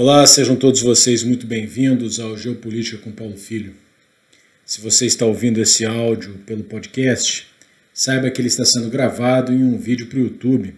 [0.00, 3.74] Olá, sejam todos vocês muito bem-vindos ao Geopolítica com Paulo Filho.
[4.64, 7.48] Se você está ouvindo esse áudio pelo podcast,
[7.92, 10.72] saiba que ele está sendo gravado em um vídeo para o YouTube.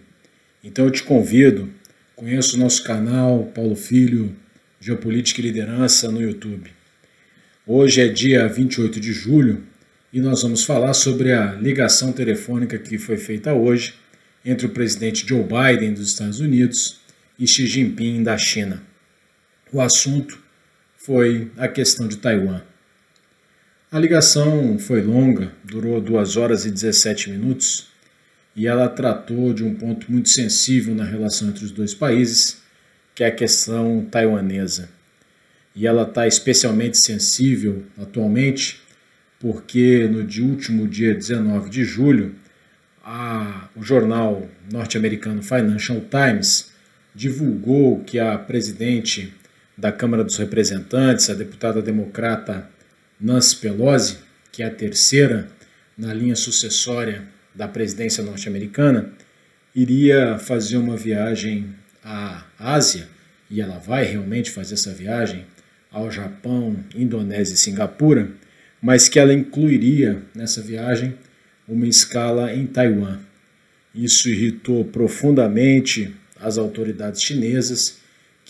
[0.63, 1.69] Então eu te convido,
[2.15, 4.35] conheça o nosso canal Paulo Filho
[4.79, 6.71] Geopolítica e Liderança no YouTube.
[7.67, 9.63] Hoje é dia 28 de julho
[10.11, 13.93] e nós vamos falar sobre a ligação telefônica que foi feita hoje
[14.43, 16.99] entre o presidente Joe Biden dos Estados Unidos
[17.37, 18.89] e Xi Jinping da China.
[19.73, 20.37] O assunto
[20.97, 22.61] foi a questão de Taiwan.
[23.89, 27.87] A ligação foi longa, durou 2 horas e 17 minutos,
[28.53, 32.57] e ela tratou de um ponto muito sensível na relação entre os dois países,
[33.15, 34.89] que é a questão taiwanesa.
[35.73, 38.81] E ela está especialmente sensível atualmente,
[39.39, 42.35] porque no último dia 19 de julho,
[43.01, 46.73] a, o jornal norte-americano Financial Times
[47.15, 49.33] divulgou que a presidente
[49.81, 52.69] da Câmara dos Representantes, a deputada democrata
[53.19, 54.19] Nancy Pelosi,
[54.51, 55.49] que é a terceira
[55.97, 57.23] na linha sucessória
[57.55, 59.11] da presidência norte-americana,
[59.75, 63.07] iria fazer uma viagem à Ásia,
[63.49, 65.47] e ela vai realmente fazer essa viagem
[65.89, 68.29] ao Japão, Indonésia e Singapura,
[68.79, 71.15] mas que ela incluiria nessa viagem
[71.67, 73.17] uma escala em Taiwan.
[73.95, 78.00] Isso irritou profundamente as autoridades chinesas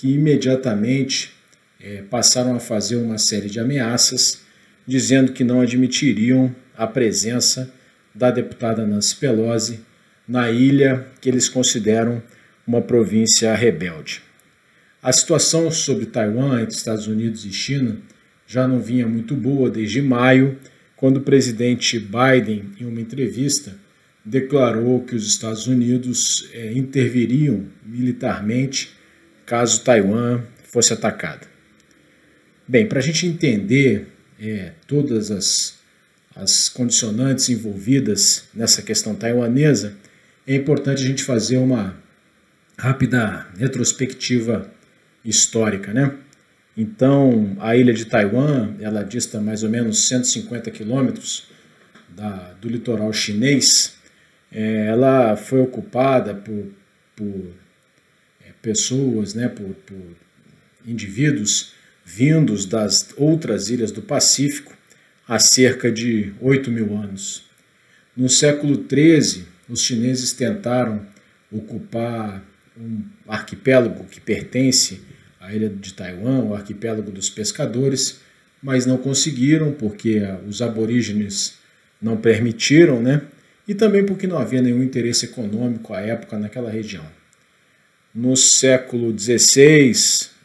[0.02, 1.32] que imediatamente
[1.80, 4.42] é, passaram a fazer uma série de ameaças,
[4.88, 7.72] dizendo que não admitiriam a presença
[8.14, 9.82] da deputada Nancy Pelosi
[10.28, 12.20] na ilha que eles consideram
[12.66, 14.24] uma província rebelde.
[15.04, 17.98] A situação sobre Taiwan entre Estados Unidos e China
[18.48, 20.58] já não vinha muito boa desde maio,
[20.96, 23.76] quando o presidente Biden, em uma entrevista,
[24.26, 29.00] declarou que os Estados Unidos é, interviriam militarmente
[29.52, 31.46] caso Taiwan fosse atacada.
[32.66, 34.08] Bem, para a gente entender
[34.40, 35.78] é, todas as,
[36.34, 39.98] as condicionantes envolvidas nessa questão taiwanesa,
[40.48, 41.98] é importante a gente fazer uma
[42.78, 44.72] rápida retrospectiva
[45.26, 46.16] histórica, né?
[46.78, 51.50] Então, a ilha de Taiwan, ela dista mais ou menos 150 quilômetros
[52.62, 53.98] do litoral chinês.
[54.50, 56.68] É, ela foi ocupada por,
[57.18, 57.61] por
[58.62, 60.02] pessoas, né, por, por
[60.86, 61.74] indivíduos
[62.06, 64.74] vindos das outras ilhas do Pacífico
[65.28, 67.44] há cerca de 8 mil anos.
[68.16, 71.06] No século XIII, os chineses tentaram
[71.52, 72.44] ocupar
[72.78, 75.02] um arquipélago que pertence
[75.40, 78.20] à ilha de Taiwan, o arquipélago dos pescadores,
[78.62, 81.56] mas não conseguiram porque os aborígenes
[82.02, 83.22] não permitiram, né?
[83.68, 87.06] E também porque não havia nenhum interesse econômico à época naquela região.
[88.14, 89.94] No século XVI,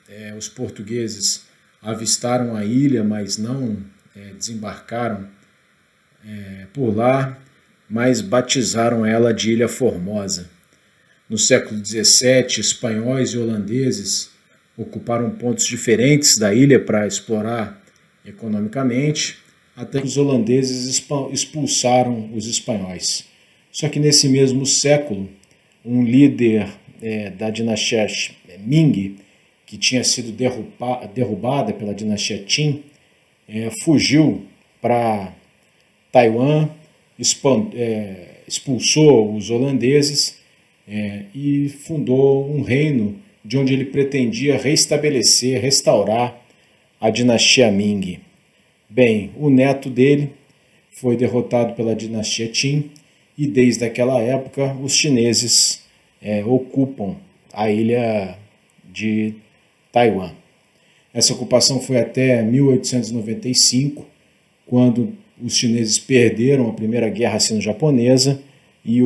[0.09, 1.43] é, os portugueses
[1.83, 3.79] avistaram a ilha, mas não
[4.15, 5.29] é, desembarcaram
[6.25, 7.37] é, por lá,
[7.91, 10.49] mas batizaram ela de Ilha Formosa.
[11.29, 14.31] No século XVII, espanhóis e holandeses
[14.77, 17.83] ocuparam pontos diferentes da ilha para explorar
[18.25, 19.39] economicamente,
[19.75, 23.25] até que os holandeses expulsaram os espanhóis.
[23.73, 25.29] Só que nesse mesmo século,
[25.85, 26.69] um líder
[27.03, 28.07] é, da dinastia
[28.61, 29.17] Ming,
[29.67, 32.83] que tinha sido derruba, derrubada pela dinastia Qin,
[33.49, 34.45] é, fugiu
[34.81, 35.33] para
[36.13, 36.69] Taiwan,
[37.75, 40.39] é, expulsou os holandeses
[40.89, 46.41] é, e fundou um reino de onde ele pretendia restabelecer, restaurar
[47.01, 48.21] a dinastia Ming.
[48.89, 50.33] Bem, o neto dele
[50.91, 52.91] foi derrotado pela dinastia Qin
[53.37, 55.86] e desde aquela época os chineses
[56.27, 57.15] é, ocupam
[57.53, 58.37] a ilha
[58.93, 59.35] de
[59.93, 60.33] Taiwan.
[61.15, 64.05] Essa ocupação foi até 1895,
[64.67, 68.43] quando os chineses perderam a Primeira Guerra Sino-Japonesa
[68.85, 68.99] e,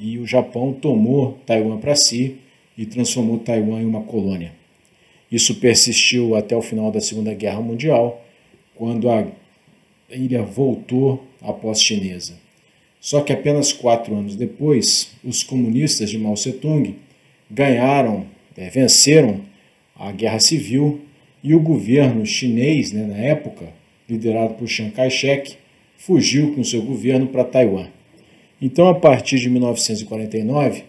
[0.00, 2.38] e o Japão tomou Taiwan para si
[2.76, 4.52] e transformou Taiwan em uma colônia.
[5.30, 8.24] Isso persistiu até o final da Segunda Guerra Mundial,
[8.74, 9.26] quando a
[10.08, 12.45] ilha voltou à posse chinesa.
[13.06, 16.96] Só que apenas quatro anos depois, os comunistas de Mao Tse-tung
[17.48, 18.26] ganharam,
[18.56, 19.42] é, venceram
[19.94, 21.02] a guerra civil
[21.40, 23.68] e o governo chinês, né, na época,
[24.08, 25.54] liderado por Chiang Kai-shek,
[25.96, 27.86] fugiu com seu governo para Taiwan.
[28.60, 30.82] Então, a partir de 1949,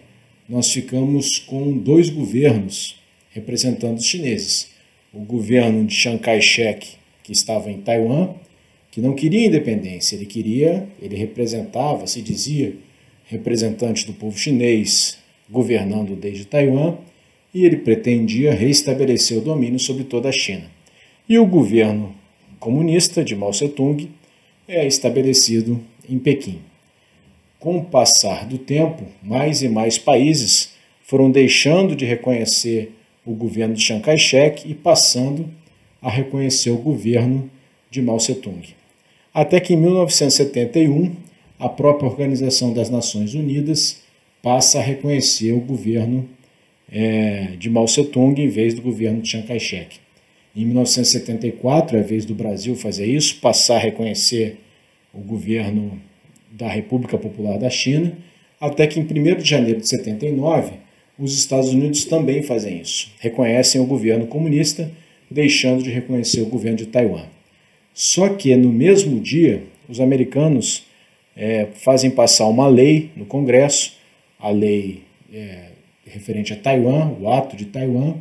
[0.48, 3.00] nós ficamos com dois governos
[3.30, 4.70] representando os chineses.
[5.14, 6.84] O governo de Chiang Kai-shek,
[7.22, 8.34] que estava em Taiwan,
[8.90, 12.74] que não queria independência, ele queria, ele representava, se dizia,
[13.26, 15.18] representante do povo chinês
[15.48, 16.96] governando desde Taiwan,
[17.52, 20.64] e ele pretendia restabelecer o domínio sobre toda a China.
[21.28, 22.14] E o governo
[22.58, 24.10] comunista de Mao Tse-tung
[24.66, 26.60] é estabelecido em Pequim.
[27.58, 32.92] Com o passar do tempo, mais e mais países foram deixando de reconhecer
[33.24, 35.48] o governo de Chiang Kai-shek e passando
[36.00, 37.50] a reconhecer o governo
[37.90, 38.62] de Mao Tse-tung.
[39.32, 41.14] Até que em 1971,
[41.58, 44.02] a própria Organização das Nações Unidas
[44.42, 46.28] passa a reconhecer o governo
[46.90, 49.98] é, de Mao Tse-tung em vez do governo de Chiang Kai-shek.
[50.56, 54.58] Em 1974, é vez do Brasil fazer isso, passar a reconhecer
[55.12, 56.00] o governo
[56.50, 58.16] da República Popular da China,
[58.60, 60.72] até que em 1 de janeiro de 79,
[61.18, 63.12] os Estados Unidos também fazem isso.
[63.20, 64.90] Reconhecem o governo comunista,
[65.30, 67.26] deixando de reconhecer o governo de Taiwan.
[67.98, 70.84] Só que no mesmo dia, os americanos
[71.36, 73.94] é, fazem passar uma lei no Congresso,
[74.38, 75.02] a lei
[75.34, 75.70] é,
[76.06, 78.14] referente a Taiwan, o Ato de Taiwan,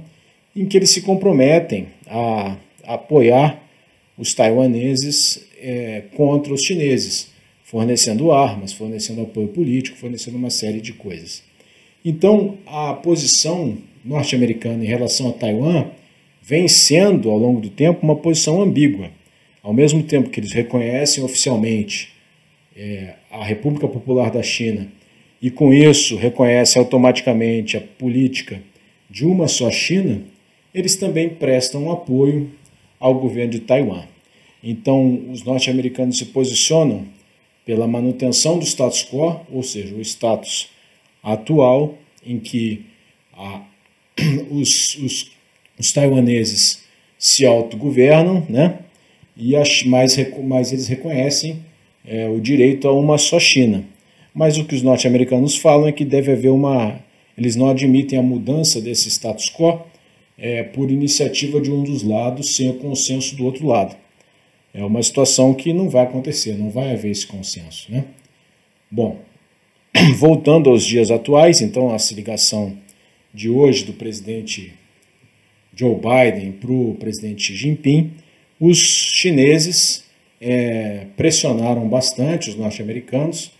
[0.56, 3.62] em que eles se comprometem a, apoiar
[4.18, 7.32] os taiwaneses é, contra os chineses,
[7.64, 11.44] fornecendo armas, fornecendo apoio político, fornecendo uma série de coisas.
[12.04, 15.86] Então, a posição norte-americana em relação a Taiwan
[16.42, 19.16] vem sendo, ao longo do tempo, uma posição ambígua.
[19.68, 22.14] Ao mesmo tempo que eles reconhecem oficialmente
[22.74, 24.88] é, a República Popular da China
[25.42, 28.62] e, com isso, reconhecem automaticamente a política
[29.10, 30.22] de uma só China,
[30.74, 32.50] eles também prestam apoio
[32.98, 34.06] ao governo de Taiwan.
[34.64, 37.06] Então, os norte-americanos se posicionam
[37.66, 40.70] pela manutenção do status quo, ou seja, o status
[41.22, 42.86] atual em que
[43.34, 43.64] a,
[44.50, 45.32] os, os,
[45.78, 46.86] os, taiwaneses
[47.20, 48.87] se autogovernam, né?
[49.38, 49.54] E
[49.86, 51.60] mais, mais eles reconhecem
[52.06, 53.84] é, o direito a uma só China.
[54.34, 57.00] Mas o que os norte-americanos falam é que deve haver uma.
[57.38, 59.82] Eles não admitem a mudança desse status quo
[60.38, 63.96] é, por iniciativa de um dos lados sem o consenso do outro lado.
[64.74, 67.92] É uma situação que não vai acontecer, não vai haver esse consenso.
[67.92, 68.06] Né?
[68.90, 69.20] Bom,
[70.18, 72.78] voltando aos dias atuais, então, a ligação
[73.34, 74.74] de hoje do presidente
[75.76, 78.12] Joe Biden para o presidente Xi Jinping,
[78.60, 80.06] os chineses
[80.42, 83.52] é, pressionaram bastante os norte-americanos.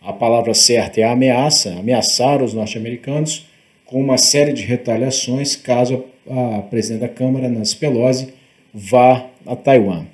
[0.00, 3.46] A palavra certa é ameaça, ameaçaram os norte-americanos
[3.84, 8.28] com uma série de retaliações caso a presidente da Câmara, Nancy Pelosi,
[8.74, 10.06] vá a Taiwan.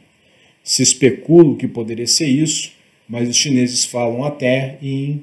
[0.63, 2.73] Se especula que poderia ser isso,
[3.09, 5.23] mas os chineses falam até em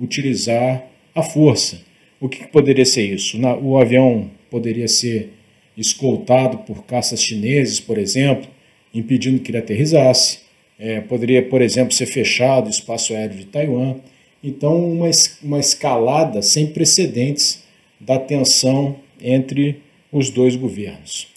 [0.00, 1.82] utilizar a força.
[2.20, 3.38] O que poderia ser isso?
[3.62, 5.32] O avião poderia ser
[5.76, 8.48] escoltado por caças chineses, por exemplo,
[8.92, 10.40] impedindo que ele aterrizasse.
[10.78, 13.96] É, poderia, por exemplo, ser fechado o espaço aéreo de Taiwan.
[14.42, 15.10] Então, uma,
[15.42, 17.62] uma escalada sem precedentes
[18.00, 21.28] da tensão entre os dois governos.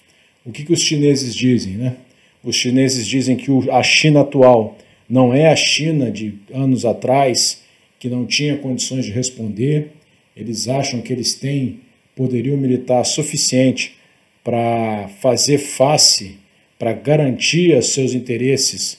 [0.44, 1.74] O que, que os chineses dizem?
[1.74, 1.96] Né?
[2.42, 4.76] Os chineses dizem que a China atual
[5.08, 7.62] não é a China de anos atrás,
[7.98, 9.92] que não tinha condições de responder.
[10.36, 11.80] Eles acham que eles têm
[12.16, 13.96] poderio militar suficiente
[14.44, 16.36] para fazer face,
[16.78, 18.98] para garantir os seus interesses,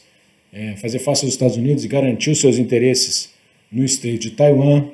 [0.52, 3.30] é, fazer face aos Estados Unidos e garantir os seus interesses
[3.72, 4.88] no Estreito de Taiwan.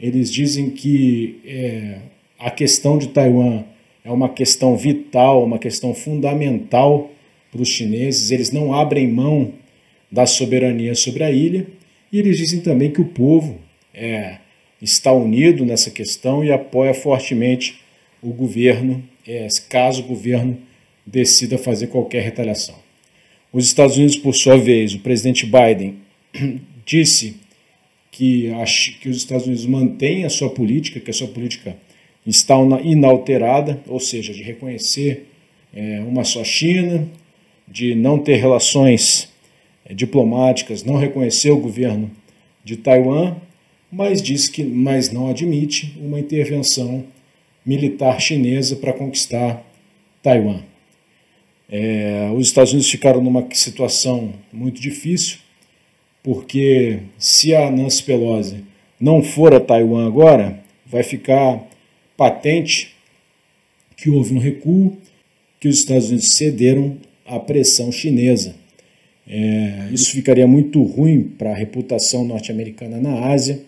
[0.00, 1.98] Eles dizem que é,
[2.38, 3.62] a questão de Taiwan
[4.04, 7.10] é uma questão vital, uma questão fundamental
[7.52, 8.32] para os chineses.
[8.32, 9.52] Eles não abrem mão
[10.10, 11.66] da soberania sobre a ilha
[12.12, 13.58] e eles dizem também que o povo
[13.92, 14.38] é,
[14.80, 17.80] está unido nessa questão e apoia fortemente
[18.22, 20.58] o governo, é, caso o governo
[21.06, 22.76] decida fazer qualquer retaliação.
[23.52, 25.96] Os Estados Unidos, por sua vez, o presidente Biden
[26.84, 27.36] disse
[28.10, 28.50] que,
[29.00, 31.76] que os Estados Unidos mantêm a sua política, que a sua política
[32.26, 35.26] está inalterada, ou seja, de reconhecer
[35.74, 37.08] é, uma só China,
[37.66, 39.28] de não ter relações
[39.84, 42.10] é, diplomáticas, não reconhecer o governo
[42.64, 43.36] de Taiwan,
[43.90, 47.04] mas diz que mas não admite uma intervenção
[47.64, 49.64] militar chinesa para conquistar
[50.22, 50.62] Taiwan.
[51.68, 55.38] É, os Estados Unidos ficaram numa situação muito difícil,
[56.22, 58.64] porque se a Nancy Pelosi
[59.00, 61.62] não for a Taiwan agora, vai ficar
[62.16, 62.94] patente
[63.96, 64.96] que houve um recuo,
[65.58, 68.54] que os Estados Unidos cederam à pressão chinesa.
[69.26, 73.60] É, isso ficaria muito ruim para a reputação norte-americana na Ásia,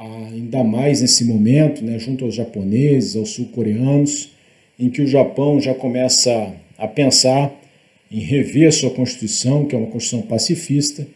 [0.00, 4.32] ainda mais nesse momento, né, junto aos japoneses, aos sul-coreanos,
[4.78, 7.54] em que o Japão já começa a pensar
[8.10, 11.06] em rever a sua Constituição, que é uma Constituição pacifista,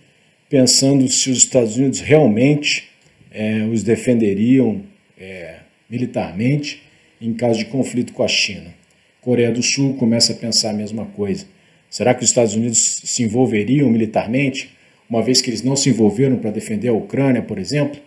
[0.51, 2.85] pensando se os Estados Unidos realmente
[3.31, 4.83] é, os defenderiam
[5.19, 5.57] é,
[5.89, 6.83] militarmente
[7.21, 8.75] em caso de conflito com a China.
[9.23, 11.47] Coreia do Sul começa a pensar a mesma coisa.
[11.89, 14.71] Será que os Estados Unidos se envolveriam militarmente,
[15.09, 17.99] uma vez que eles não se envolveram para defender a Ucrânia, por exemplo?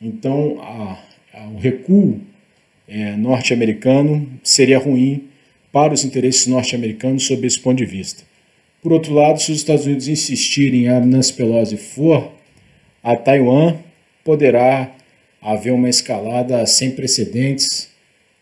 [0.00, 0.98] Então, a,
[1.34, 2.20] a, o recuo
[2.88, 5.28] é, norte-americano seria ruim
[5.70, 8.22] para os interesses norte-americanos sob esse ponto de vista.
[8.82, 12.32] Por outro lado, se os Estados Unidos insistirem a Nancy Pelosi for
[13.02, 13.76] a Taiwan,
[14.24, 14.90] poderá
[15.40, 17.90] haver uma escalada sem precedentes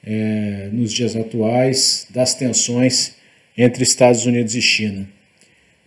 [0.04, 3.16] é, nos dias atuais das tensões
[3.56, 5.08] entre Estados Unidos e China.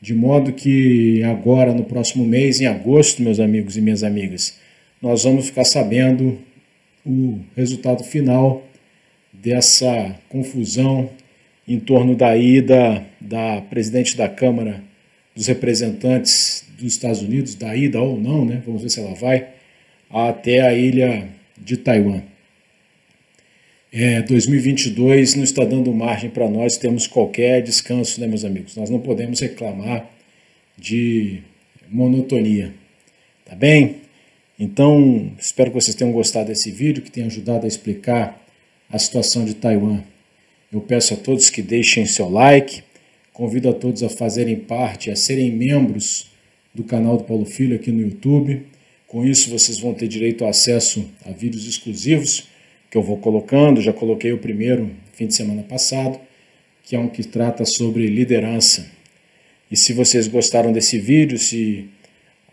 [0.01, 4.59] De modo que agora, no próximo mês, em agosto, meus amigos e minhas amigas,
[5.01, 6.37] nós vamos ficar sabendo
[7.05, 8.63] o resultado final
[9.33, 11.09] dessa confusão
[11.67, 14.83] em torno da ida da presidente da Câmara
[15.35, 18.61] dos Representantes dos Estados Unidos, da ida ou não, né?
[18.65, 19.47] Vamos ver se ela vai,
[20.09, 21.27] até a ilha
[21.57, 22.21] de Taiwan.
[23.93, 28.75] É, 2022 não está dando margem para nós termos qualquer descanso, né, meus amigos?
[28.75, 30.09] Nós não podemos reclamar
[30.77, 31.41] de
[31.89, 32.73] monotonia,
[33.45, 34.00] tá bem?
[34.63, 38.39] Então, espero que vocês tenham gostado desse vídeo, que tenha ajudado a explicar
[38.89, 40.01] a situação de Taiwan
[40.71, 42.81] eu peço a todos que deixem seu like,
[43.33, 46.31] convido a todos a fazerem parte, a serem membros
[46.73, 48.65] do canal do Paulo Filho aqui no YouTube.
[49.05, 52.47] Com isso, vocês vão ter direito a acesso a vídeos exclusivos
[52.89, 53.81] que eu vou colocando.
[53.81, 56.17] Já coloquei o primeiro fim de semana passado,
[56.83, 58.89] que é um que trata sobre liderança.
[59.69, 61.89] E se vocês gostaram desse vídeo, se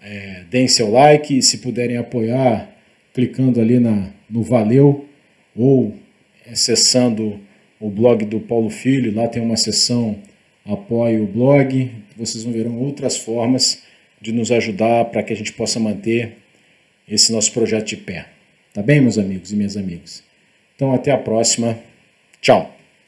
[0.02, 2.70] é, deem seu like se puderem apoiar
[3.12, 5.06] clicando ali na, no Valeu
[5.56, 5.94] ou
[6.50, 7.40] acessando
[7.80, 10.18] o blog do Paulo Filho, lá tem uma seção
[10.68, 11.90] Apoie o blog.
[12.14, 13.82] Vocês vão verão outras formas
[14.20, 16.36] de nos ajudar para que a gente possa manter
[17.08, 18.26] esse nosso projeto de pé.
[18.74, 20.22] Tá bem, meus amigos e minhas amigas?
[20.76, 21.78] Então, até a próxima.
[22.42, 22.77] Tchau!